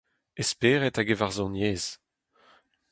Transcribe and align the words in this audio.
E 0.41 0.43
spered 0.49 0.95
hag 0.97 1.09
e 1.13 1.15
varzhoniezh! 1.19 1.89